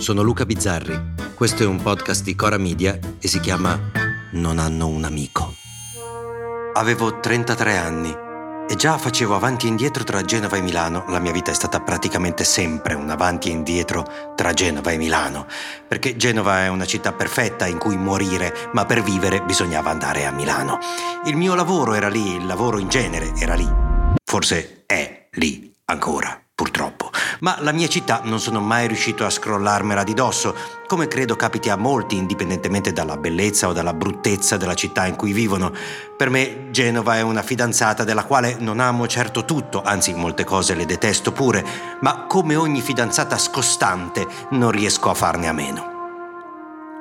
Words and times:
sono 0.00 0.22
Luca 0.22 0.46
Bizzarri. 0.46 0.98
Questo 1.34 1.62
è 1.62 1.66
un 1.66 1.80
podcast 1.82 2.24
di 2.24 2.34
Cora 2.34 2.56
Media 2.56 2.98
e 3.20 3.28
si 3.28 3.38
chiama 3.38 3.78
Non 4.32 4.58
hanno 4.58 4.88
un 4.88 5.04
amico. 5.04 5.54
Avevo 6.72 7.20
33 7.20 7.76
anni 7.76 8.16
e 8.66 8.76
già 8.76 8.96
facevo 8.96 9.34
avanti 9.34 9.66
e 9.66 9.68
indietro 9.68 10.02
tra 10.02 10.22
Genova 10.22 10.56
e 10.56 10.62
Milano. 10.62 11.04
La 11.08 11.18
mia 11.18 11.32
vita 11.32 11.50
è 11.50 11.54
stata 11.54 11.80
praticamente 11.80 12.44
sempre 12.44 12.94
un 12.94 13.10
avanti 13.10 13.50
e 13.50 13.52
indietro 13.52 14.06
tra 14.34 14.54
Genova 14.54 14.90
e 14.90 14.96
Milano, 14.96 15.46
perché 15.86 16.16
Genova 16.16 16.62
è 16.64 16.68
una 16.68 16.86
città 16.86 17.12
perfetta 17.12 17.66
in 17.66 17.76
cui 17.76 17.96
morire, 17.98 18.70
ma 18.72 18.86
per 18.86 19.02
vivere 19.02 19.42
bisognava 19.42 19.90
andare 19.90 20.24
a 20.24 20.30
Milano. 20.30 20.78
Il 21.26 21.36
mio 21.36 21.54
lavoro 21.54 21.92
era 21.92 22.08
lì, 22.08 22.36
il 22.36 22.46
lavoro 22.46 22.78
in 22.78 22.88
genere 22.88 23.32
era 23.36 23.54
lì. 23.54 23.68
Forse 24.24 24.84
è 24.86 25.28
lì 25.32 25.74
ancora 25.84 26.40
purtroppo. 26.54 26.99
Ma 27.40 27.56
la 27.60 27.72
mia 27.72 27.88
città 27.88 28.20
non 28.24 28.38
sono 28.38 28.60
mai 28.60 28.86
riuscito 28.86 29.24
a 29.24 29.30
scrollarmela 29.30 30.04
di 30.04 30.14
dosso, 30.14 30.54
come 30.86 31.08
credo 31.08 31.36
capiti 31.36 31.70
a 31.70 31.76
molti, 31.76 32.16
indipendentemente 32.16 32.92
dalla 32.92 33.16
bellezza 33.16 33.68
o 33.68 33.72
dalla 33.72 33.94
bruttezza 33.94 34.56
della 34.56 34.74
città 34.74 35.06
in 35.06 35.16
cui 35.16 35.32
vivono. 35.32 35.72
Per 36.16 36.28
me 36.28 36.70
Genova 36.70 37.16
è 37.16 37.22
una 37.22 37.42
fidanzata 37.42 38.04
della 38.04 38.24
quale 38.24 38.56
non 38.58 38.78
amo 38.78 39.06
certo 39.06 39.44
tutto, 39.44 39.82
anzi 39.82 40.12
molte 40.12 40.44
cose 40.44 40.74
le 40.74 40.84
detesto 40.84 41.32
pure, 41.32 41.64
ma 42.00 42.26
come 42.26 42.56
ogni 42.56 42.82
fidanzata 42.82 43.38
scostante 43.38 44.26
non 44.50 44.70
riesco 44.70 45.08
a 45.08 45.14
farne 45.14 45.48
a 45.48 45.52
meno. 45.52 45.98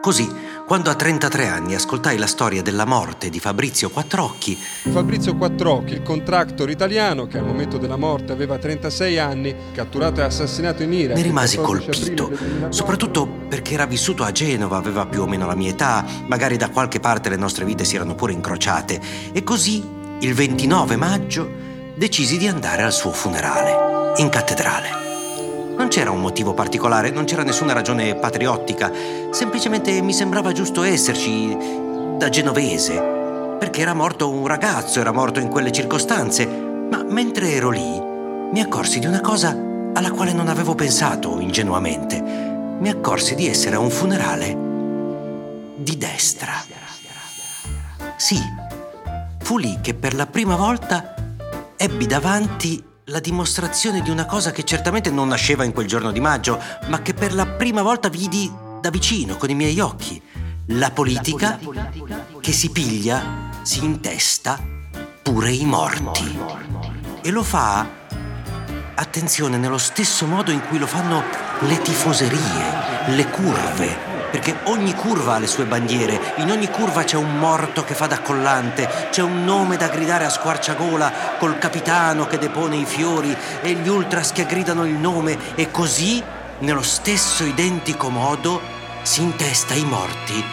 Così, 0.01 0.33
quando 0.69 0.91
a 0.91 0.93
33 0.93 1.47
anni 1.47 1.73
ascoltai 1.73 2.15
la 2.19 2.27
storia 2.27 2.61
della 2.61 2.85
morte 2.85 3.31
di 3.31 3.39
Fabrizio 3.39 3.89
Quattrocchi. 3.89 4.55
Fabrizio 4.55 5.35
Quattrocchi, 5.35 5.93
il 5.93 6.03
contractor 6.03 6.69
italiano 6.69 7.25
che 7.25 7.39
al 7.39 7.43
momento 7.43 7.79
della 7.79 7.97
morte 7.97 8.33
aveva 8.33 8.59
36 8.59 9.17
anni, 9.17 9.55
catturato 9.73 10.19
e 10.19 10.25
assassinato 10.25 10.83
in 10.83 10.93
Iraq. 10.93 11.15
Mi 11.15 11.23
rimasi 11.23 11.57
colpito, 11.57 12.29
soprattutto 12.69 13.27
perché 13.49 13.73
era 13.73 13.87
vissuto 13.87 14.23
a 14.23 14.31
Genova, 14.31 14.77
aveva 14.77 15.07
più 15.07 15.23
o 15.23 15.25
meno 15.25 15.47
la 15.47 15.55
mia 15.55 15.71
età, 15.71 16.05
magari 16.27 16.55
da 16.55 16.69
qualche 16.69 16.99
parte 16.99 17.29
le 17.29 17.35
nostre 17.35 17.65
vite 17.65 17.83
si 17.83 17.95
erano 17.95 18.13
pure 18.13 18.33
incrociate. 18.33 19.01
E 19.31 19.43
così, 19.43 19.83
il 20.19 20.35
29 20.35 20.95
maggio, 20.97 21.49
decisi 21.95 22.37
di 22.37 22.45
andare 22.45 22.83
al 22.83 22.93
suo 22.93 23.11
funerale, 23.11 24.13
in 24.17 24.29
cattedrale. 24.29 25.08
Non 25.79 25.87
c'era 25.87 26.11
un 26.11 26.19
motivo 26.19 26.53
particolare, 26.53 27.09
non 27.09 27.23
c'era 27.23 27.41
nessuna 27.43 27.71
ragione 27.71 28.13
patriottica, 28.15 28.91
semplicemente 29.31 30.01
mi 30.01 30.11
sembrava 30.11 30.51
giusto 30.51 30.83
esserci 30.83 31.55
da 32.17 32.27
genovese, 32.27 33.55
perché 33.57 33.79
era 33.79 33.93
morto 33.93 34.29
un 34.29 34.45
ragazzo, 34.45 34.99
era 34.99 35.13
morto 35.13 35.39
in 35.39 35.47
quelle 35.47 35.71
circostanze, 35.71 36.45
ma 36.45 37.01
mentre 37.03 37.53
ero 37.53 37.69
lì 37.69 37.97
mi 38.51 38.59
accorsi 38.59 38.99
di 38.99 39.05
una 39.05 39.21
cosa 39.21 39.57
alla 39.93 40.11
quale 40.11 40.33
non 40.33 40.49
avevo 40.49 40.75
pensato 40.75 41.39
ingenuamente. 41.39 42.21
Mi 42.21 42.89
accorsi 42.89 43.33
di 43.35 43.47
essere 43.47 43.77
a 43.77 43.79
un 43.79 43.89
funerale 43.89 44.57
di 45.75 45.97
destra. 45.97 46.61
Sì, 48.17 48.37
fu 49.39 49.57
lì 49.57 49.79
che 49.79 49.93
per 49.93 50.13
la 50.13 50.25
prima 50.25 50.57
volta 50.57 51.15
ebbi 51.77 52.05
davanti 52.05 52.83
la 53.09 53.19
dimostrazione 53.19 54.01
di 54.01 54.11
una 54.11 54.25
cosa 54.25 54.51
che 54.51 54.63
certamente 54.63 55.09
non 55.09 55.29
nasceva 55.29 55.63
in 55.63 55.73
quel 55.73 55.87
giorno 55.87 56.11
di 56.11 56.19
maggio, 56.19 56.61
ma 56.87 57.01
che 57.01 57.13
per 57.13 57.33
la 57.33 57.47
prima 57.47 57.81
volta 57.81 58.07
vidi 58.07 58.51
da 58.79 58.89
vicino 58.91 59.35
con 59.35 59.49
i 59.49 59.55
miei 59.55 59.79
occhi. 59.79 60.21
La 60.73 60.91
politica, 60.91 61.59
che 62.39 62.51
si 62.51 62.69
piglia, 62.69 63.49
si 63.63 63.83
intesta 63.83 64.61
pure 65.23 65.51
i 65.51 65.65
morti. 65.65 66.37
E 67.21 67.31
lo 67.31 67.41
fa, 67.41 67.87
attenzione, 68.93 69.57
nello 69.57 69.79
stesso 69.79 70.27
modo 70.27 70.51
in 70.51 70.61
cui 70.67 70.77
lo 70.77 70.87
fanno 70.87 71.23
le 71.61 71.81
tifoserie, 71.81 73.07
le 73.07 73.27
curve, 73.29 74.08
perché 74.29 74.57
ogni 74.63 74.93
curva 74.93 75.35
ha 75.35 75.39
le 75.39 75.47
sue 75.47 75.65
bandiere, 75.65 76.33
in 76.37 76.51
ogni 76.51 76.69
curva 76.69 77.03
c'è 77.03 77.17
un 77.17 77.37
morto 77.37 77.83
che 77.83 77.93
fa 77.93 78.07
da 78.07 78.19
collante, 78.21 79.07
c'è 79.09 79.21
un 79.21 79.43
nome 79.43 79.77
da 79.77 79.87
gridare 79.87 80.25
a 80.25 80.29
squarciagola 80.29 81.11
col 81.37 81.57
capitano 81.57 82.25
che 82.27 82.37
depone 82.37 82.77
i 82.77 82.85
fiori 82.85 83.35
e 83.61 83.73
gli 83.73 83.87
ultras 83.87 84.31
che 84.31 84.45
gridano 84.45 84.85
il 84.85 84.93
nome 84.93 85.37
e 85.55 85.71
così, 85.71 86.23
nello 86.59 86.83
stesso 86.83 87.43
identico 87.43 88.09
modo, 88.09 88.61
si 89.01 89.21
intesta 89.21 89.73
ai 89.73 89.83
morti 89.83 90.43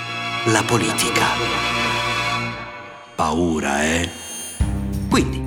la 0.47 0.63
politica. 0.63 1.25
Paura, 3.15 3.83
eh? 3.83 4.11
Quindi, 5.09 5.46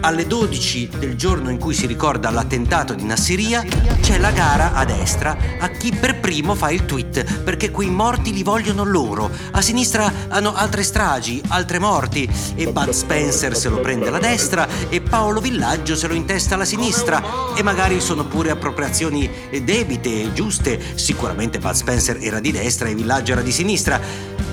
alle 0.00 0.26
12 0.26 0.90
del 0.98 1.16
giorno 1.16 1.50
in 1.50 1.58
cui 1.58 1.74
si 1.74 1.86
ricorda 1.86 2.30
l'attentato 2.30 2.94
di 2.94 3.04
Nassiria, 3.04 3.64
c'è 4.00 4.18
la 4.18 4.30
gara 4.30 4.72
a 4.74 4.84
destra 4.84 5.36
a 5.58 5.68
chi 5.68 5.92
per 5.92 6.20
primo 6.20 6.54
fa 6.54 6.70
il 6.70 6.84
tweet, 6.84 7.42
perché 7.42 7.70
quei 7.70 7.90
morti 7.90 8.32
li 8.32 8.42
vogliono 8.42 8.84
loro. 8.84 9.30
A 9.52 9.60
sinistra 9.60 10.12
hanno 10.28 10.54
altre 10.54 10.82
stragi, 10.82 11.42
altre 11.48 11.78
morti, 11.78 12.28
e 12.54 12.70
Bud 12.70 12.90
Spencer 12.90 13.56
se 13.56 13.68
lo 13.68 13.80
prende 13.80 14.08
alla 14.08 14.18
destra 14.18 14.66
e 14.88 15.00
Paolo 15.00 15.40
Villaggio 15.40 15.96
se 15.96 16.06
lo 16.06 16.14
intesta 16.14 16.54
alla 16.54 16.64
sinistra. 16.64 17.22
E 17.56 17.62
magari 17.62 18.00
sono 18.00 18.26
pure 18.26 18.50
appropriazioni 18.50 19.30
debite, 19.62 20.32
giuste. 20.32 20.80
Sicuramente 20.94 21.58
Bud 21.58 21.74
Spencer 21.74 22.18
era 22.20 22.40
di 22.40 22.52
destra 22.52 22.88
e 22.88 22.94
Villaggio 22.94 23.32
era 23.32 23.42
di 23.42 23.52
sinistra. 23.52 24.00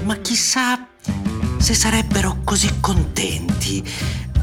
Ma 0.04 0.16
chissà 0.18 0.88
se 1.58 1.74
sarebbero 1.74 2.42
così 2.44 2.70
contenti 2.80 3.84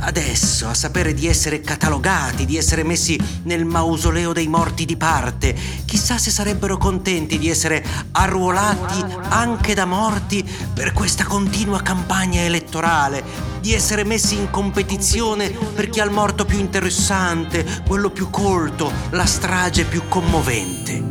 adesso 0.02 0.68
a 0.68 0.74
sapere 0.74 1.14
di 1.14 1.26
essere 1.26 1.60
catalogati, 1.60 2.44
di 2.44 2.56
essere 2.56 2.82
messi 2.82 3.18
nel 3.44 3.64
mausoleo 3.64 4.32
dei 4.32 4.48
morti 4.48 4.84
di 4.84 4.96
parte. 4.96 5.54
Chissà 5.84 6.18
se 6.18 6.30
sarebbero 6.30 6.76
contenti 6.76 7.38
di 7.38 7.48
essere 7.48 7.84
arruolati 8.12 9.04
anche 9.28 9.74
da 9.74 9.84
morti 9.84 10.44
per 10.72 10.92
questa 10.92 11.24
continua 11.24 11.82
campagna 11.82 12.42
elettorale, 12.42 13.22
di 13.60 13.72
essere 13.72 14.04
messi 14.04 14.36
in 14.36 14.50
competizione 14.50 15.50
per 15.50 15.88
chi 15.88 16.00
ha 16.00 16.04
il 16.04 16.10
morto 16.10 16.44
più 16.44 16.58
interessante, 16.58 17.64
quello 17.86 18.10
più 18.10 18.28
colto, 18.30 18.90
la 19.10 19.26
strage 19.26 19.84
più 19.84 20.02
commovente. 20.08 21.10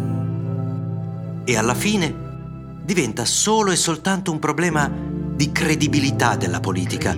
E 1.43 1.57
alla 1.57 1.75
fine 1.75 2.13
diventa 2.83 3.25
solo 3.25 3.71
e 3.71 3.75
soltanto 3.75 4.31
un 4.31 4.39
problema 4.39 4.89
di 5.41 5.51
credibilità 5.51 6.35
della 6.35 6.59
politica. 6.59 7.15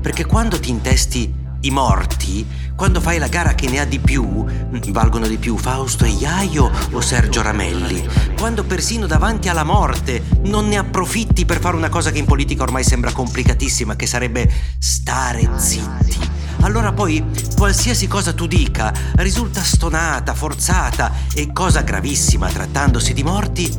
Perché 0.00 0.26
quando 0.26 0.60
ti 0.60 0.70
intesti 0.70 1.48
i 1.62 1.70
morti, 1.70 2.46
quando 2.74 3.00
fai 3.00 3.18
la 3.18 3.28
gara 3.28 3.54
che 3.54 3.68
ne 3.68 3.80
ha 3.80 3.84
di 3.84 3.98
più, 3.98 4.44
valgono 4.90 5.26
di 5.26 5.36
più 5.36 5.56
Fausto 5.56 6.04
e 6.04 6.08
Iaio 6.08 6.70
o 6.92 7.00
Sergio 7.00 7.42
Ramelli. 7.42 8.06
Quando 8.38 8.64
persino 8.64 9.06
davanti 9.06 9.48
alla 9.48 9.64
morte 9.64 10.22
non 10.44 10.68
ne 10.68 10.78
approfitti 10.78 11.44
per 11.44 11.60
fare 11.60 11.76
una 11.76 11.90
cosa 11.90 12.10
che 12.10 12.18
in 12.18 12.24
politica 12.24 12.62
ormai 12.62 12.84
sembra 12.84 13.12
complicatissima, 13.12 13.96
che 13.96 14.06
sarebbe 14.06 14.50
stare 14.78 15.48
zitti. 15.56 16.28
Allora 16.62 16.92
poi 16.92 17.24
qualsiasi 17.56 18.06
cosa 18.06 18.32
tu 18.32 18.46
dica 18.46 18.92
risulta 19.16 19.62
stonata, 19.62 20.34
forzata 20.34 21.12
e 21.34 21.52
cosa 21.52 21.82
gravissima 21.82 22.48
trattandosi 22.48 23.12
di 23.12 23.22
morti, 23.22 23.74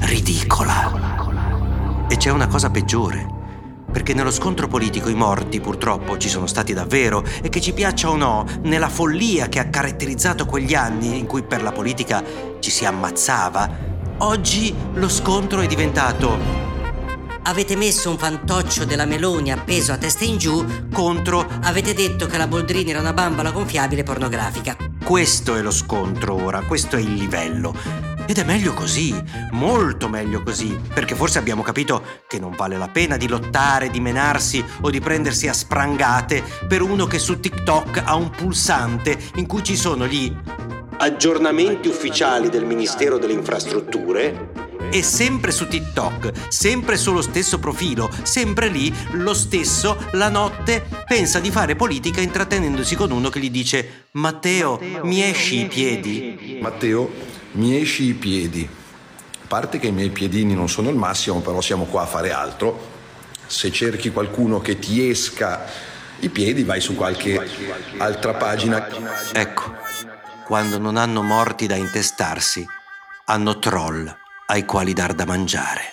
ridicola. 0.00 2.06
E 2.08 2.16
c'è 2.16 2.30
una 2.30 2.46
cosa 2.46 2.70
peggiore, 2.70 3.26
perché 3.94 4.12
nello 4.12 4.32
scontro 4.32 4.66
politico 4.66 5.08
i 5.08 5.14
morti 5.14 5.60
purtroppo 5.60 6.18
ci 6.18 6.28
sono 6.28 6.48
stati 6.48 6.72
davvero 6.72 7.22
e 7.40 7.48
che 7.48 7.60
ci 7.60 7.72
piaccia 7.72 8.10
o 8.10 8.16
no, 8.16 8.44
nella 8.62 8.88
follia 8.88 9.48
che 9.48 9.60
ha 9.60 9.68
caratterizzato 9.68 10.46
quegli 10.46 10.74
anni 10.74 11.16
in 11.16 11.26
cui 11.26 11.44
per 11.44 11.62
la 11.62 11.70
politica 11.70 12.20
ci 12.58 12.72
si 12.72 12.84
ammazzava, 12.84 13.70
oggi 14.18 14.74
lo 14.94 15.08
scontro 15.08 15.60
è 15.60 15.68
diventato 15.68 16.72
Avete 17.46 17.76
messo 17.76 18.10
un 18.10 18.18
fantoccio 18.18 18.84
della 18.84 19.04
Meloni 19.04 19.52
appeso 19.52 19.92
a 19.92 19.98
testa 19.98 20.24
in 20.24 20.38
giù 20.38 20.64
contro 20.90 21.46
avete 21.62 21.92
detto 21.92 22.26
che 22.26 22.38
la 22.38 22.48
Boldrini 22.48 22.90
era 22.90 23.00
una 23.00 23.12
bambola 23.12 23.52
gonfiabile 23.52 24.02
pornografica. 24.02 24.76
questo 25.04 25.54
è 25.54 25.60
lo 25.60 25.70
scontro 25.70 26.42
ora, 26.42 26.62
questo 26.62 26.96
è 26.96 27.00
il 27.00 27.12
livello. 27.12 28.13
Ed 28.26 28.38
è 28.38 28.44
meglio 28.44 28.72
così, 28.72 29.14
molto 29.50 30.08
meglio 30.08 30.42
così, 30.42 30.78
perché 30.92 31.14
forse 31.14 31.38
abbiamo 31.38 31.62
capito 31.62 32.02
che 32.26 32.38
non 32.38 32.54
vale 32.56 32.78
la 32.78 32.88
pena 32.88 33.18
di 33.18 33.28
lottare, 33.28 33.90
di 33.90 34.00
menarsi 34.00 34.64
o 34.80 34.90
di 34.90 35.00
prendersi 35.00 35.46
a 35.46 35.52
sprangate 35.52 36.42
per 36.66 36.80
uno 36.80 37.06
che 37.06 37.18
su 37.18 37.38
TikTok 37.38 38.02
ha 38.04 38.14
un 38.14 38.30
pulsante 38.30 39.18
in 39.34 39.46
cui 39.46 39.62
ci 39.62 39.76
sono 39.76 40.06
gli 40.06 40.34
aggiornamenti 40.96 41.88
ufficiali 41.88 42.48
del 42.48 42.64
Ministero 42.64 43.18
delle 43.18 43.32
Infrastrutture 43.32 44.52
e 44.90 45.02
sempre 45.02 45.50
su 45.50 45.66
TikTok, 45.66 46.32
sempre 46.48 46.96
sullo 46.96 47.20
stesso 47.20 47.58
profilo, 47.58 48.08
sempre 48.22 48.68
lì, 48.68 48.94
lo 49.12 49.34
stesso, 49.34 49.96
la 50.12 50.28
notte, 50.28 50.86
pensa 51.06 51.40
di 51.40 51.50
fare 51.50 51.74
politica 51.74 52.20
intrattenendosi 52.20 52.94
con 52.94 53.10
uno 53.10 53.28
che 53.28 53.40
gli 53.40 53.50
dice 53.50 54.06
Matteo, 54.12 54.80
mi 55.02 55.22
esci 55.22 55.62
i 55.62 55.66
piedi? 55.66 56.58
Matteo, 56.60 57.10
mi 57.54 57.80
esci 57.80 58.04
i 58.04 58.14
piedi. 58.14 58.68
A 58.68 59.46
parte 59.46 59.78
che 59.78 59.88
i 59.88 59.92
miei 59.92 60.10
piedini 60.10 60.54
non 60.54 60.68
sono 60.68 60.88
il 60.90 60.96
massimo, 60.96 61.40
però 61.40 61.60
siamo 61.60 61.84
qua 61.84 62.02
a 62.02 62.06
fare 62.06 62.32
altro. 62.32 62.92
Se 63.46 63.70
cerchi 63.70 64.10
qualcuno 64.10 64.60
che 64.60 64.78
ti 64.78 65.08
esca 65.08 65.64
i 66.20 66.28
piedi, 66.30 66.64
vai 66.64 66.80
su 66.80 66.94
qualche 66.94 67.40
altra 67.98 68.34
pagina. 68.34 68.86
Ecco, 69.32 69.74
quando 70.46 70.78
non 70.78 70.96
hanno 70.96 71.22
morti 71.22 71.66
da 71.66 71.76
intestarsi, 71.76 72.64
hanno 73.26 73.58
troll 73.58 74.12
ai 74.46 74.64
quali 74.64 74.92
dar 74.92 75.14
da 75.14 75.26
mangiare. 75.26 75.92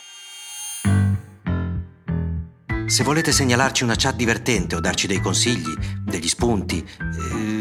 Se 2.85 3.03
volete 3.03 3.31
segnalarci 3.31 3.83
una 3.83 3.95
chat 3.95 4.15
divertente 4.15 4.75
o 4.75 4.81
darci 4.81 5.07
dei 5.07 5.21
consigli, 5.21 5.73
degli 6.03 6.27
spunti, 6.27 6.85
eh, 6.99 7.60